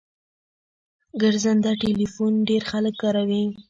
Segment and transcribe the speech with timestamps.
[1.21, 3.43] ګرځنده ټلیفون ډیر خلګ کاروي